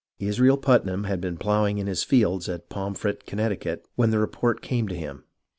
[0.17, 4.87] Israel Putnam had been ploughing in his fields at Pomfret, Connecticut, when the report came
[4.87, 5.25] to him.